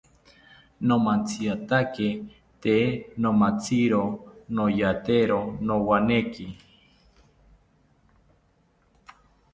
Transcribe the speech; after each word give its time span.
Nomantziatake 0.87 2.07
tee 2.61 2.85
nomatziro 3.23 4.01
noyatero 4.55 5.39
nowaneki 5.65 6.47